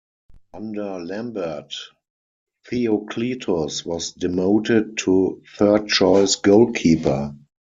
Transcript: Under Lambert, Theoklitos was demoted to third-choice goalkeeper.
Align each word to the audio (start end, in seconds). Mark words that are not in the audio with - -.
Under 0.55 0.97
Lambert, 0.99 1.75
Theoklitos 2.67 3.85
was 3.85 4.13
demoted 4.13 4.97
to 4.97 5.43
third-choice 5.55 6.37
goalkeeper. 6.37 7.35